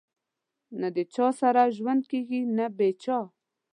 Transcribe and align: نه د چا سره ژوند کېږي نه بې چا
نه 0.79 0.87
د 0.95 0.97
چا 1.13 1.27
سره 1.39 1.63
ژوند 1.77 2.01
کېږي 2.11 2.39
نه 2.57 2.65
بې 2.77 2.89
چا 3.03 3.17